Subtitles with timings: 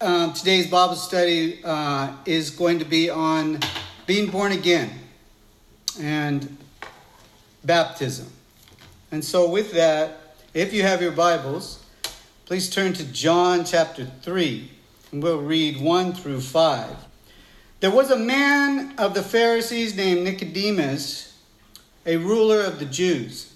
[0.00, 3.60] Um, today's Bible study uh, is going to be on
[4.06, 4.90] being born again
[6.00, 6.58] and
[7.64, 8.26] baptism.
[9.12, 11.84] And so, with that, if you have your Bibles,
[12.44, 14.68] please turn to John chapter 3,
[15.12, 16.96] and we'll read 1 through 5.
[17.78, 21.38] There was a man of the Pharisees named Nicodemus,
[22.04, 23.54] a ruler of the Jews.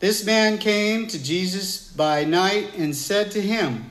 [0.00, 3.90] This man came to Jesus by night and said to him,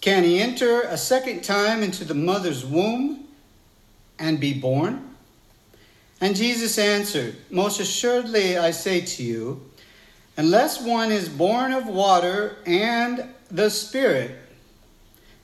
[0.00, 3.26] Can he enter a second time into the mother's womb
[4.18, 5.14] and be born?
[6.20, 9.62] And Jesus answered, Most assuredly I say to you,
[10.36, 14.36] unless one is born of water and the Spirit,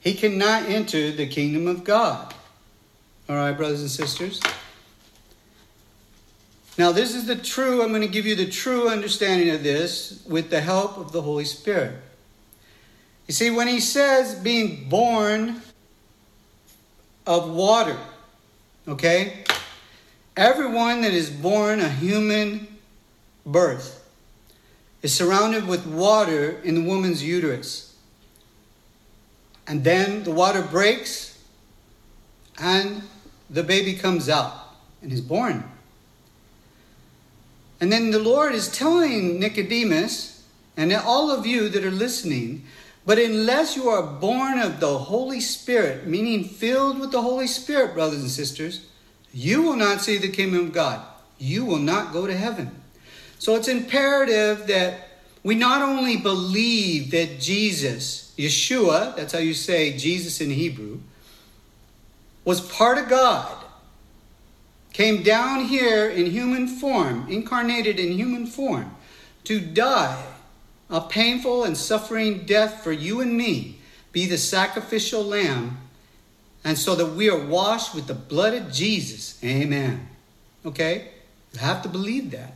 [0.00, 2.34] he cannot enter the kingdom of God.
[3.28, 4.40] All right, brothers and sisters?
[6.76, 10.22] Now, this is the true, I'm going to give you the true understanding of this
[10.28, 11.94] with the help of the Holy Spirit.
[13.26, 15.62] You see, when he says being born
[17.26, 17.96] of water,
[18.86, 19.44] okay,
[20.36, 22.68] everyone that is born a human
[23.46, 24.06] birth
[25.02, 27.96] is surrounded with water in the woman's uterus.
[29.66, 31.38] And then the water breaks
[32.58, 33.02] and
[33.48, 34.52] the baby comes out
[35.02, 35.64] and is born.
[37.80, 40.42] And then the Lord is telling Nicodemus
[40.76, 42.64] and all of you that are listening,
[43.06, 47.94] but unless you are born of the Holy Spirit, meaning filled with the Holy Spirit,
[47.94, 48.86] brothers and sisters,
[49.32, 51.04] you will not see the kingdom of God.
[51.38, 52.70] You will not go to heaven.
[53.38, 55.08] So it's imperative that
[55.42, 61.00] we not only believe that Jesus, Yeshua, that's how you say Jesus in Hebrew,
[62.44, 63.64] was part of God
[64.94, 68.94] came down here in human form, incarnated in human form,
[69.42, 70.33] to die
[70.90, 73.78] a painful and suffering death for you and me,
[74.12, 75.78] be the sacrificial lamb,
[76.64, 79.42] and so that we are washed with the blood of Jesus.
[79.44, 80.08] Amen.
[80.64, 81.08] Okay?
[81.52, 82.54] You have to believe that.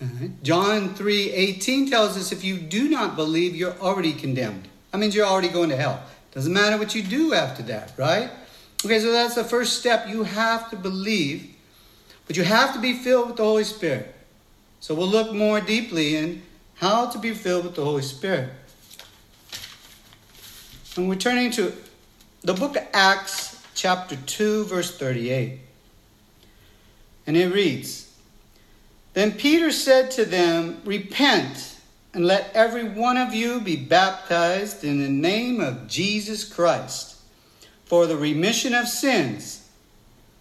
[0.00, 0.28] Uh-huh.
[0.42, 4.68] John 3 18 tells us if you do not believe, you're already condemned.
[4.90, 6.02] That means you're already going to hell.
[6.32, 8.30] Doesn't matter what you do after that, right?
[8.84, 10.08] Okay, so that's the first step.
[10.08, 11.54] You have to believe,
[12.26, 14.12] but you have to be filled with the Holy Spirit.
[14.80, 16.42] So we'll look more deeply in
[16.76, 18.50] how to be filled with the Holy Spirit.
[20.96, 21.72] And we're turning to
[22.42, 25.60] the book of Acts, chapter 2, verse 38.
[27.26, 28.12] And it reads
[29.14, 31.78] Then Peter said to them, Repent,
[32.12, 37.16] and let every one of you be baptized in the name of Jesus Christ
[37.84, 39.68] for the remission of sins,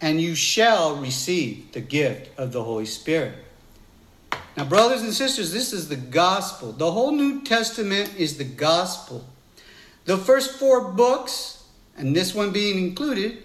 [0.01, 3.35] and you shall receive the gift of the Holy Spirit.
[4.57, 6.71] Now, brothers and sisters, this is the gospel.
[6.73, 9.25] The whole New Testament is the gospel.
[10.05, 11.63] The first four books,
[11.97, 13.43] and this one being included,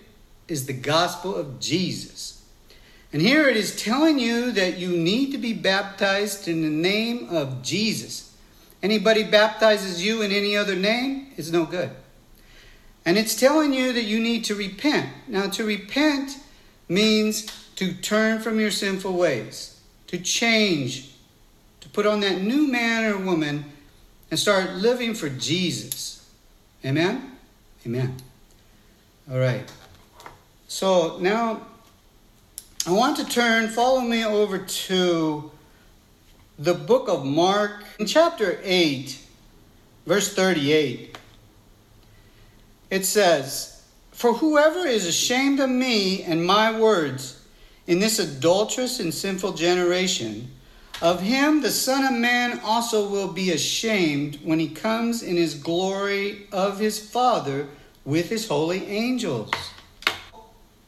[0.49, 2.45] is the gospel of Jesus.
[3.13, 7.29] And here it is telling you that you need to be baptized in the name
[7.31, 8.35] of Jesus.
[8.83, 11.91] Anybody baptizes you in any other name is no good.
[13.05, 15.09] And it's telling you that you need to repent.
[15.29, 16.39] Now, to repent
[16.89, 17.47] means
[17.77, 19.76] to turn from your sinful ways,
[20.09, 21.11] to change,
[21.81, 23.65] to put on that new man or woman
[24.31, 26.29] and start living for Jesus.
[26.85, 27.37] Amen?
[27.85, 28.17] Amen.
[29.31, 29.71] All right.
[30.69, 31.67] So now
[32.87, 35.51] I want to turn, follow me over to
[36.59, 39.19] the book of Mark, in chapter 8,
[40.07, 41.17] verse 38
[42.91, 47.41] it says, For whoever is ashamed of me and my words
[47.87, 50.51] in this adulterous and sinful generation,
[51.03, 55.55] of him the Son of Man also will be ashamed when he comes in his
[55.55, 57.69] glory of his Father
[58.05, 59.51] with his holy angels.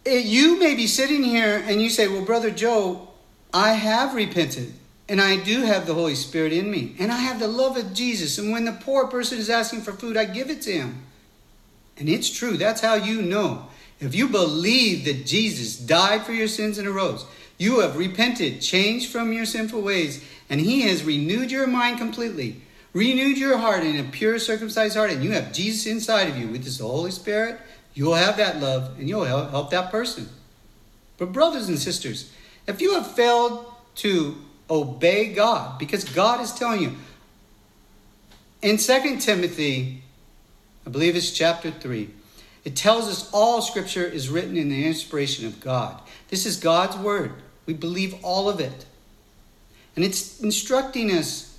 [0.06, 3.08] Eh, you may be sitting here and you say, Well, Brother Joe,
[3.52, 4.72] I have repented
[5.08, 7.92] and I do have the Holy Spirit in me and I have the love of
[7.92, 8.38] Jesus.
[8.38, 11.02] And when the poor person is asking for food, I give it to him.
[11.98, 12.56] And it's true.
[12.56, 13.66] That's how you know.
[14.00, 17.24] If you believe that Jesus died for your sins and arose,
[17.56, 22.60] you have repented, changed from your sinful ways, and He has renewed your mind completely,
[22.92, 26.46] renewed your heart in a pure, circumcised heart, and you have Jesus inside of you
[26.46, 27.60] with His Holy Spirit,
[27.94, 30.28] you'll have that love and you'll help, help that person.
[31.16, 32.32] But, brothers and sisters,
[32.68, 33.66] if you have failed
[33.96, 34.36] to
[34.70, 36.96] obey God, because God is telling you,
[38.62, 40.02] in 2 Timothy,
[40.86, 42.08] I believe it's chapter 3,
[42.68, 45.98] it tells us all scripture is written in the inspiration of God.
[46.28, 47.32] This is God's word.
[47.64, 48.84] We believe all of it.
[49.96, 51.58] And it's instructing us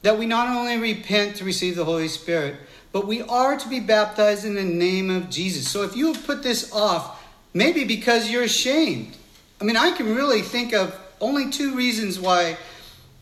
[0.00, 2.56] that we not only repent to receive the Holy Spirit,
[2.90, 5.68] but we are to be baptized in the name of Jesus.
[5.68, 7.22] So if you have put this off,
[7.52, 9.14] maybe because you're ashamed.
[9.60, 12.56] I mean, I can really think of only two reasons why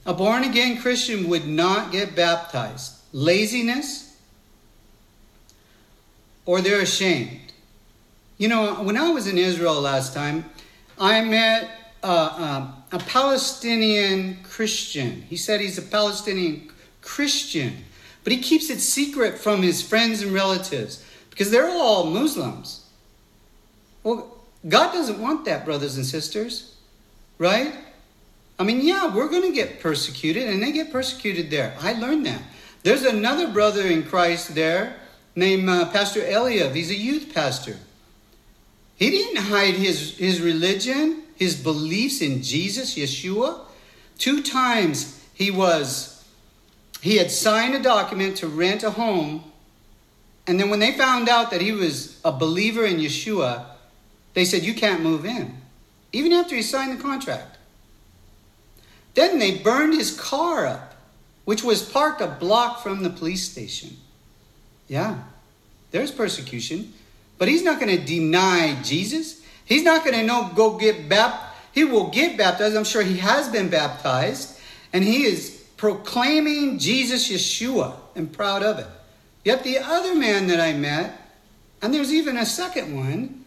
[0.07, 4.14] a born again Christian would not get baptized laziness
[6.47, 7.53] or they're ashamed.
[8.39, 10.45] You know, when I was in Israel last time,
[10.99, 11.71] I met
[12.03, 15.23] uh, uh, a Palestinian Christian.
[15.23, 16.71] He said he's a Palestinian
[17.01, 17.85] Christian,
[18.23, 22.87] but he keeps it secret from his friends and relatives because they're all Muslims.
[24.03, 24.37] Well,
[24.69, 26.77] God doesn't want that, brothers and sisters,
[27.39, 27.75] right?
[28.59, 31.75] I mean, yeah, we're going to get persecuted, and they get persecuted there.
[31.81, 32.43] I learned that.
[32.83, 34.97] There's another brother in Christ there
[35.37, 36.75] named uh, Pastor Eliav.
[36.75, 37.77] He's a youth pastor.
[38.97, 43.61] He didn't hide his, his religion, his beliefs in Jesus, Yeshua.
[44.19, 46.25] Two times he was,
[47.01, 49.45] he had signed a document to rent a home.
[50.47, 53.67] And then when they found out that he was a believer in Yeshua,
[54.35, 55.57] they said, You can't move in.
[56.13, 57.59] Even after he signed the contract.
[59.15, 60.95] Then they burned his car up,
[61.45, 63.97] which was parked a block from the police station.
[64.89, 65.19] Yeah,
[65.91, 66.93] there's persecution.
[67.39, 69.43] But he's not going to deny Jesus.
[69.65, 71.53] He's not going to no go get baptized.
[71.73, 72.77] He will get baptized.
[72.77, 74.59] I'm sure he has been baptized.
[74.93, 78.87] And he is proclaiming Jesus Yeshua and proud of it.
[79.45, 81.21] Yet the other man that I met,
[81.83, 83.45] and there's even a second one,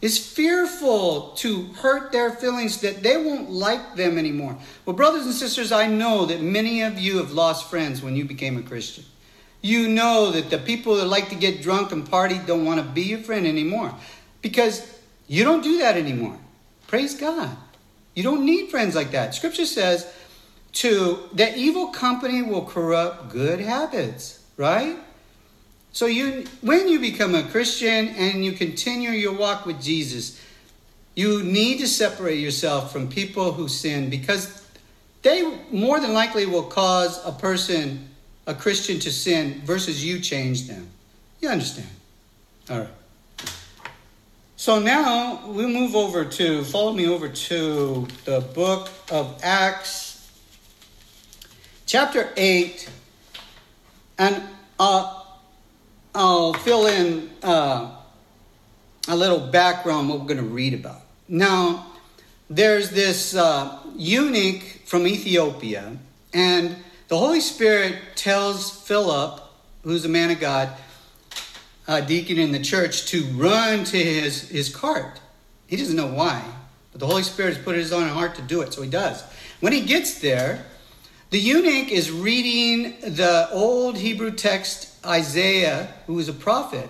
[0.00, 4.56] is fearful to hurt their feelings that they won't like them anymore.
[4.84, 8.24] Well, brothers and sisters, I know that many of you have lost friends when you
[8.24, 9.04] became a Christian.
[9.60, 12.86] You know that the people that like to get drunk and party don't want to
[12.86, 13.92] be your friend anymore
[14.40, 14.86] because
[15.26, 16.38] you don't do that anymore.
[16.86, 17.56] Praise God.
[18.14, 19.34] You don't need friends like that.
[19.34, 20.12] Scripture says
[20.72, 24.96] to that evil company will corrupt good habits, right?
[25.92, 30.40] So you when you become a Christian and you continue your walk with Jesus,
[31.14, 34.64] you need to separate yourself from people who sin because
[35.22, 38.07] they more than likely will cause a person
[38.48, 40.88] a Christian to sin versus you change them.
[41.40, 41.88] You understand?
[42.70, 42.88] All right.
[44.56, 50.30] So now we move over to, follow me over to the book of Acts,
[51.84, 52.90] chapter 8,
[54.16, 54.42] and
[54.80, 55.22] uh,
[56.14, 57.96] I'll fill in uh,
[59.08, 61.02] a little background what we're going to read about.
[61.28, 61.86] Now,
[62.48, 65.98] there's this uh, eunuch from Ethiopia,
[66.32, 66.76] and
[67.08, 69.40] the Holy Spirit tells Philip,
[69.82, 70.70] who's a man of God,
[71.86, 75.20] a deacon in the church, to run to his, his cart.
[75.66, 76.42] He doesn't know why,
[76.92, 79.22] but the Holy Spirit has put his own heart to do it, so he does.
[79.60, 80.66] When he gets there,
[81.30, 86.88] the eunuch is reading the old Hebrew text, Isaiah, who is a prophet,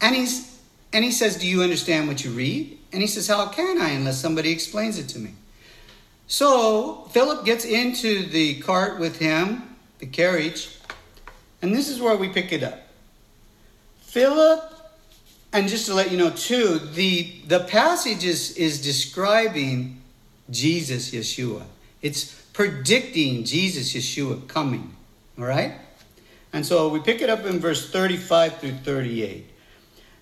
[0.00, 0.56] and he's
[0.92, 2.78] and he says, Do you understand what you read?
[2.92, 5.32] And he says, How can I unless somebody explains it to me?
[6.26, 10.76] So Philip gets into the cart with him, the carriage,
[11.62, 12.80] and this is where we pick it up.
[14.00, 14.72] Philip,
[15.52, 20.00] and just to let you know too, the, the passage is, is describing
[20.50, 21.62] Jesus Yeshua.
[22.02, 24.94] It's predicting Jesus Yeshua coming.
[25.38, 25.74] All right?
[26.52, 29.50] And so we pick it up in verse 35 through 38.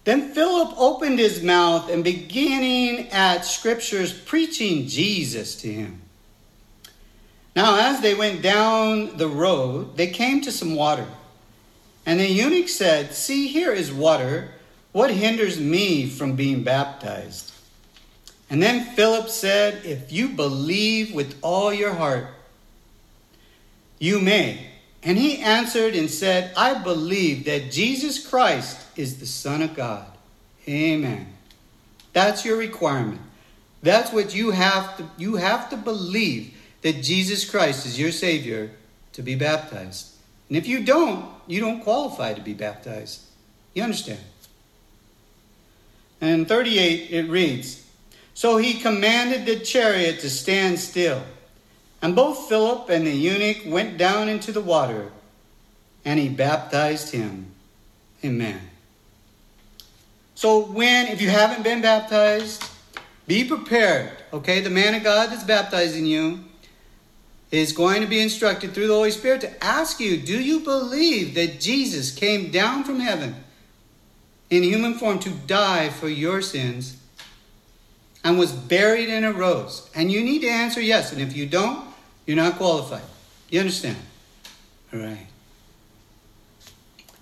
[0.04, 6.02] Then Philip opened his mouth and beginning at scriptures, preaching Jesus to him.
[7.56, 11.06] Now, as they went down the road, they came to some water.
[12.04, 14.50] And the eunuch said, See, here is water.
[14.92, 17.52] What hinders me from being baptized?
[18.50, 22.26] And then Philip said, If you believe with all your heart,
[23.99, 24.70] you may.
[25.02, 30.06] And he answered and said, I believe that Jesus Christ is the Son of God.
[30.68, 31.32] Amen.
[32.12, 33.20] That's your requirement.
[33.82, 38.70] That's what you have to you have to believe that Jesus Christ is your savior
[39.12, 40.14] to be baptized.
[40.48, 43.22] And if you don't, you don't qualify to be baptized.
[43.74, 44.20] You understand?
[46.20, 47.84] And 38 it reads,
[48.32, 51.22] So he commanded the chariot to stand still.
[52.00, 55.10] And both Philip and the eunuch went down into the water,
[56.04, 57.46] and he baptized him.
[58.22, 58.60] Amen.
[60.34, 62.64] So when, if you haven't been baptized,
[63.26, 64.12] be prepared.
[64.32, 66.44] Okay, the man of God that's baptizing you
[67.50, 71.34] is going to be instructed through the Holy Spirit to ask you, do you believe
[71.34, 73.36] that Jesus came down from heaven
[74.50, 76.96] in human form to die for your sins
[78.24, 79.88] and was buried and arose?
[79.94, 81.12] And you need to answer yes.
[81.12, 81.86] And if you don't,
[82.26, 83.04] you're not qualified.
[83.50, 83.98] You understand?
[84.92, 85.26] All right.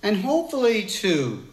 [0.01, 1.45] And hopefully, too,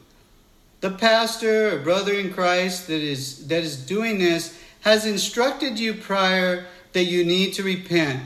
[0.81, 5.95] the pastor or brother in Christ that is that is doing this has instructed you
[5.95, 8.23] prior that you need to repent.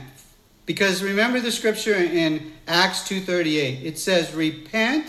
[0.65, 3.83] Because remember the scripture in Acts 2:38.
[3.83, 5.05] It says repent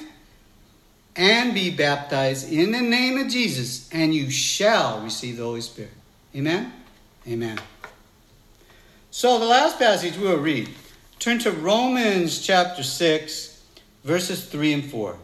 [1.15, 5.93] and be baptized in the name of Jesus and you shall receive the Holy Spirit.
[6.35, 6.73] Amen.
[7.26, 7.59] Amen.
[9.11, 10.69] So the last passage we'll read.
[11.19, 13.62] Turn to Romans chapter 6
[14.05, 15.17] verses 3 and 4.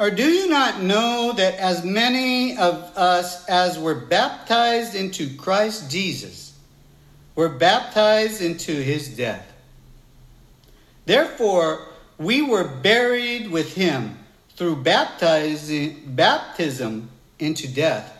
[0.00, 5.90] Or do you not know that as many of us as were baptized into Christ
[5.90, 6.54] Jesus
[7.34, 9.52] were baptized into his death?
[11.04, 14.18] Therefore, we were buried with him
[14.56, 15.90] through baptism
[17.38, 18.16] into death.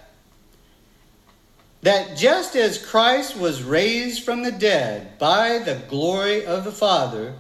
[1.81, 7.37] That just as Christ was raised from the dead by the glory of the Father,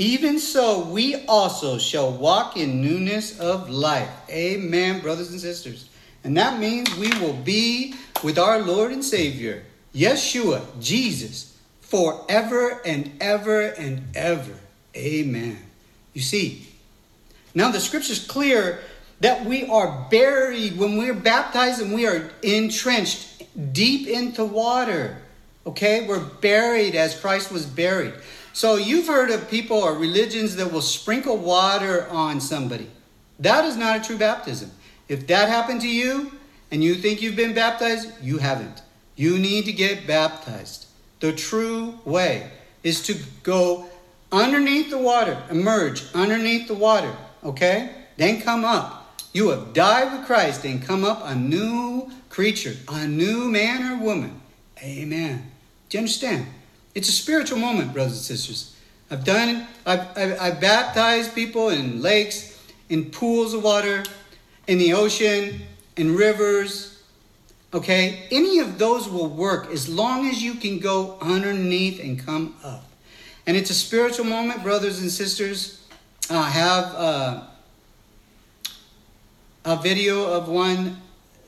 [0.00, 4.08] even so, we also shall walk in newness of life.
[4.30, 5.90] Amen, brothers and sisters.
[6.24, 9.62] And that means we will be with our Lord and Savior,
[9.94, 14.54] Yeshua, Jesus, forever and ever and ever.
[14.96, 15.58] Amen.
[16.14, 16.66] You see,
[17.54, 18.80] now the scripture is clear
[19.20, 23.42] that we are buried when we're baptized and we are entrenched
[23.74, 25.18] deep into water.
[25.66, 26.06] Okay?
[26.06, 28.14] We're buried as Christ was buried.
[28.52, 32.88] So you've heard of people or religions that will sprinkle water on somebody.
[33.38, 34.70] That is not a true baptism.
[35.08, 36.32] If that happened to you
[36.70, 38.82] and you think you've been baptized, you haven't.
[39.16, 40.86] You need to get baptized.
[41.20, 42.50] The true way
[42.82, 43.86] is to go
[44.32, 47.14] underneath the water, emerge underneath the water,
[47.44, 47.90] okay?
[48.16, 49.18] Then come up.
[49.32, 54.02] You have died with Christ and come up a new creature, a new man or
[54.02, 54.40] woman.
[54.82, 55.50] Amen.
[55.88, 56.46] Do you understand?
[56.94, 58.76] It's a spiritual moment, brothers and sisters.
[59.10, 64.04] I've done, I've, I've, I've baptized people in lakes, in pools of water,
[64.66, 65.60] in the ocean,
[65.96, 67.02] in rivers.
[67.72, 68.26] Okay?
[68.30, 72.84] Any of those will work as long as you can go underneath and come up.
[73.46, 75.84] And it's a spiritual moment, brothers and sisters.
[76.28, 77.42] I have uh,
[79.64, 81.00] a video of one,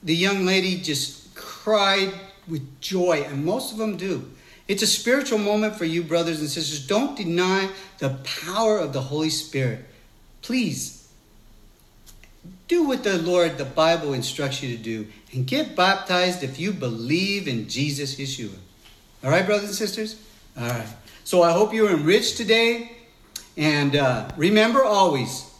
[0.02, 2.12] the young lady just cried
[2.49, 4.28] with joy, and most of them do.
[4.69, 6.87] It's a spiritual moment for you, brothers and sisters.
[6.87, 8.11] Don't deny the
[8.45, 9.85] power of the Holy Spirit.
[10.40, 11.12] Please
[12.69, 16.73] do what the Lord, the Bible instructs you to do, and get baptized if you
[16.73, 18.57] believe in Jesus Yeshua.
[19.23, 20.21] All right, brothers and sisters?
[20.59, 20.88] All right.
[21.25, 22.92] So I hope you're enriched today.
[23.57, 25.50] And uh, remember always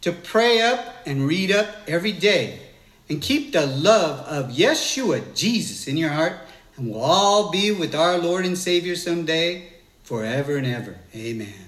[0.00, 2.60] to pray up and read up every day.
[3.08, 6.36] And keep the love of Yeshua, Jesus, in your heart
[6.76, 9.72] and we'll all be with our Lord and Savior someday,
[10.04, 10.96] forever and ever.
[11.14, 11.65] Amen.